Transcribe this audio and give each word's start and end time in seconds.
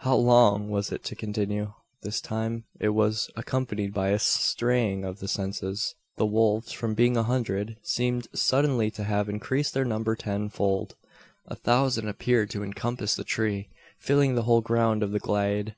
How 0.00 0.16
long 0.16 0.68
was 0.68 0.92
it 0.92 1.02
to 1.04 1.16
continue? 1.16 1.72
This 2.02 2.20
time 2.20 2.64
it 2.78 2.90
was 2.90 3.30
accompanied 3.36 3.94
by 3.94 4.10
a 4.10 4.18
straying 4.18 5.02
of 5.02 5.18
the 5.18 5.28
senses. 5.28 5.94
The 6.18 6.26
wolves, 6.26 6.72
from 6.72 6.92
being 6.92 7.16
a 7.16 7.22
hundred, 7.22 7.78
seemed 7.82 8.28
suddenly 8.34 8.90
to 8.90 9.04
have 9.04 9.30
increased 9.30 9.72
their 9.72 9.86
number 9.86 10.14
tenfold. 10.14 10.94
A 11.46 11.56
thousand 11.56 12.06
appeared 12.06 12.50
to 12.50 12.62
encompass 12.62 13.14
the 13.14 13.24
tree, 13.24 13.70
filling 13.98 14.34
the 14.34 14.42
whole 14.42 14.60
ground 14.60 15.02
of 15.02 15.12
the 15.12 15.20
glade! 15.20 15.74